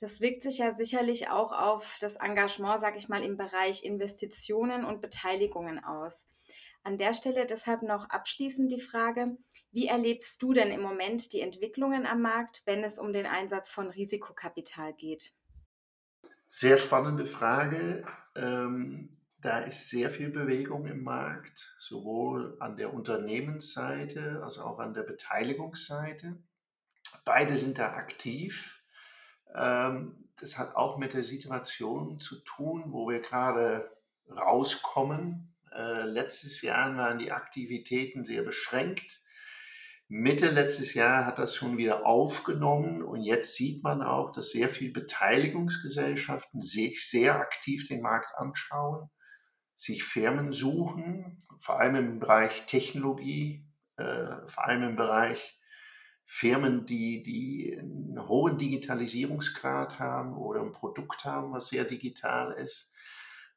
Das 0.00 0.20
wirkt 0.20 0.42
sich 0.42 0.58
ja 0.58 0.72
sicherlich 0.72 1.28
auch 1.28 1.52
auf 1.52 1.98
das 2.00 2.16
Engagement, 2.16 2.80
sage 2.80 2.96
ich 2.96 3.10
mal, 3.10 3.22
im 3.22 3.36
Bereich 3.36 3.84
Investitionen 3.84 4.84
und 4.84 5.02
Beteiligungen 5.02 5.84
aus. 5.84 6.26
An 6.82 6.96
der 6.96 7.12
Stelle 7.12 7.44
deshalb 7.44 7.82
noch 7.82 8.08
abschließend 8.08 8.72
die 8.72 8.80
Frage, 8.80 9.36
wie 9.76 9.88
erlebst 9.88 10.42
du 10.42 10.54
denn 10.54 10.70
im 10.70 10.80
Moment 10.80 11.34
die 11.34 11.42
Entwicklungen 11.42 12.06
am 12.06 12.22
Markt, 12.22 12.62
wenn 12.64 12.82
es 12.82 12.98
um 12.98 13.12
den 13.12 13.26
Einsatz 13.26 13.68
von 13.68 13.90
Risikokapital 13.90 14.94
geht? 14.94 15.34
Sehr 16.48 16.78
spannende 16.78 17.26
Frage. 17.26 18.02
Ähm, 18.34 19.18
da 19.42 19.58
ist 19.58 19.90
sehr 19.90 20.08
viel 20.08 20.30
Bewegung 20.30 20.86
im 20.86 21.02
Markt, 21.02 21.76
sowohl 21.78 22.56
an 22.58 22.78
der 22.78 22.94
Unternehmensseite 22.94 24.40
als 24.42 24.58
auch 24.58 24.78
an 24.78 24.94
der 24.94 25.02
Beteiligungsseite. 25.02 26.38
Beide 27.26 27.54
sind 27.54 27.78
da 27.78 27.92
aktiv. 27.92 28.82
Ähm, 29.54 30.30
das 30.40 30.56
hat 30.56 30.74
auch 30.74 30.96
mit 30.96 31.12
der 31.12 31.22
Situation 31.22 32.18
zu 32.18 32.36
tun, 32.44 32.84
wo 32.94 33.10
wir 33.10 33.20
gerade 33.20 33.94
rauskommen. 34.30 35.54
Äh, 35.70 36.06
letztes 36.06 36.62
Jahr 36.62 36.96
waren 36.96 37.18
die 37.18 37.30
Aktivitäten 37.30 38.24
sehr 38.24 38.42
beschränkt. 38.42 39.20
Mitte 40.08 40.50
letztes 40.50 40.94
Jahr 40.94 41.26
hat 41.26 41.40
das 41.40 41.56
schon 41.56 41.78
wieder 41.78 42.06
aufgenommen 42.06 43.02
und 43.02 43.22
jetzt 43.22 43.54
sieht 43.54 43.82
man 43.82 44.02
auch, 44.02 44.30
dass 44.30 44.50
sehr 44.50 44.68
viele 44.68 44.92
Beteiligungsgesellschaften 44.92 46.62
sich 46.62 47.08
sehr 47.08 47.40
aktiv 47.40 47.88
den 47.88 48.02
Markt 48.02 48.30
anschauen, 48.36 49.10
sich 49.74 50.04
Firmen 50.04 50.52
suchen, 50.52 51.40
vor 51.58 51.80
allem 51.80 51.96
im 51.96 52.20
Bereich 52.20 52.66
Technologie, 52.66 53.66
äh, 53.96 54.46
vor 54.46 54.66
allem 54.66 54.84
im 54.84 54.96
Bereich 54.96 55.58
Firmen, 56.24 56.86
die, 56.86 57.24
die 57.24 57.76
einen 57.76 58.28
hohen 58.28 58.58
Digitalisierungsgrad 58.58 59.98
haben 59.98 60.36
oder 60.36 60.60
ein 60.60 60.72
Produkt 60.72 61.24
haben, 61.24 61.52
was 61.52 61.68
sehr 61.68 61.84
digital 61.84 62.52
ist, 62.52 62.92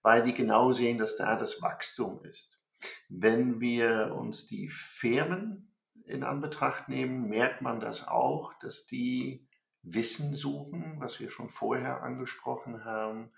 weil 0.02 0.24
die 0.24 0.34
genau 0.34 0.72
sehen, 0.72 0.98
dass 0.98 1.16
da 1.16 1.36
das 1.36 1.62
Wachstum 1.62 2.24
ist. 2.26 2.60
Wenn 3.08 3.60
wir 3.60 4.16
uns 4.16 4.48
die 4.48 4.70
Firmen 4.70 5.69
in 6.10 6.24
Anbetracht 6.24 6.90
nehmen, 6.90 7.28
merkt 7.28 7.62
man 7.62 7.80
das 7.80 8.08
auch, 8.08 8.54
dass 8.60 8.86
die 8.86 9.48
Wissen 9.82 10.34
suchen, 10.34 10.96
was 11.00 11.20
wir 11.20 11.30
schon 11.30 11.50
vorher 11.50 12.04
angesprochen 12.04 12.84
haben. 12.84 13.32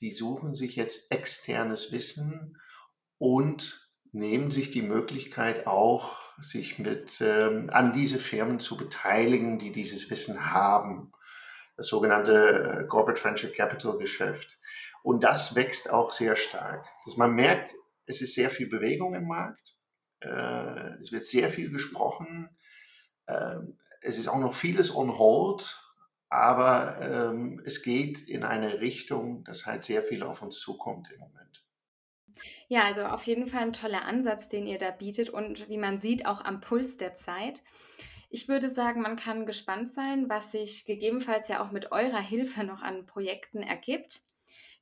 Die 0.00 0.12
suchen 0.12 0.54
sich 0.54 0.76
jetzt 0.76 1.10
externes 1.10 1.92
Wissen 1.92 2.58
und 3.18 3.90
nehmen 4.12 4.50
sich 4.50 4.70
die 4.70 4.82
Möglichkeit 4.82 5.66
auch, 5.66 6.16
sich 6.40 6.78
mit 6.78 7.20
ähm, 7.20 7.70
an 7.70 7.92
diese 7.92 8.18
Firmen 8.18 8.60
zu 8.60 8.76
beteiligen, 8.76 9.58
die 9.58 9.72
dieses 9.72 10.10
Wissen 10.10 10.52
haben. 10.52 11.12
Das 11.76 11.88
sogenannte 11.88 12.82
äh, 12.82 12.86
Corporate 12.86 13.22
Venture 13.22 13.50
Capital 13.50 13.98
Geschäft. 13.98 14.58
Und 15.02 15.22
das 15.22 15.54
wächst 15.54 15.90
auch 15.90 16.10
sehr 16.10 16.36
stark. 16.36 16.86
Dass 17.04 17.16
man 17.16 17.34
merkt, 17.34 17.74
es 18.06 18.20
ist 18.20 18.34
sehr 18.34 18.50
viel 18.50 18.68
Bewegung 18.68 19.14
im 19.14 19.26
Markt. 19.26 19.76
Äh, 20.20 21.00
es 21.00 21.12
wird 21.12 21.24
sehr 21.24 21.50
viel 21.50 21.70
gesprochen. 21.70 22.50
Ähm, 23.28 23.78
es 24.02 24.18
ist 24.18 24.28
auch 24.28 24.38
noch 24.38 24.54
vieles 24.54 24.94
on 24.94 25.18
hold, 25.18 25.78
aber 26.28 26.98
ähm, 27.00 27.60
es 27.64 27.82
geht 27.82 28.28
in 28.28 28.44
eine 28.44 28.80
Richtung, 28.80 29.44
dass 29.44 29.66
halt 29.66 29.84
sehr 29.84 30.02
viel 30.02 30.22
auf 30.22 30.42
uns 30.42 30.58
zukommt 30.58 31.10
im 31.10 31.20
Moment. 31.20 31.64
Ja, 32.68 32.84
also 32.84 33.04
auf 33.04 33.26
jeden 33.26 33.46
Fall 33.46 33.62
ein 33.62 33.72
toller 33.72 34.04
Ansatz, 34.04 34.48
den 34.48 34.66
ihr 34.66 34.78
da 34.78 34.90
bietet 34.90 35.28
und 35.28 35.68
wie 35.68 35.76
man 35.76 35.98
sieht, 35.98 36.26
auch 36.26 36.44
am 36.44 36.60
Puls 36.60 36.96
der 36.96 37.14
Zeit. 37.14 37.62
Ich 38.30 38.48
würde 38.48 38.68
sagen, 38.68 39.02
man 39.02 39.16
kann 39.16 39.44
gespannt 39.44 39.90
sein, 39.90 40.28
was 40.28 40.52
sich 40.52 40.84
gegebenenfalls 40.86 41.48
ja 41.48 41.64
auch 41.64 41.72
mit 41.72 41.90
eurer 41.90 42.20
Hilfe 42.20 42.62
noch 42.62 42.80
an 42.80 43.06
Projekten 43.06 43.62
ergibt. 43.62 44.22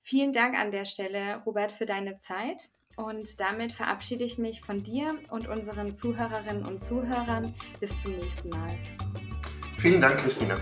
Vielen 0.00 0.32
Dank 0.34 0.56
an 0.56 0.70
der 0.70 0.84
Stelle, 0.84 1.42
Robert, 1.46 1.72
für 1.72 1.86
deine 1.86 2.18
Zeit. 2.18 2.70
Und 2.98 3.38
damit 3.38 3.72
verabschiede 3.72 4.24
ich 4.24 4.38
mich 4.38 4.60
von 4.60 4.82
dir 4.82 5.14
und 5.30 5.46
unseren 5.46 5.92
Zuhörerinnen 5.92 6.66
und 6.66 6.80
Zuhörern. 6.80 7.54
Bis 7.78 7.90
zum 8.02 8.16
nächsten 8.16 8.48
Mal. 8.48 8.76
Vielen 9.78 10.00
Dank, 10.00 10.18
Christina. 10.18 10.56